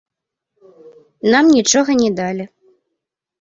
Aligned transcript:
Нам 1.35 1.45
нічога 1.57 1.91
не 2.01 2.09
далі. 2.21 2.43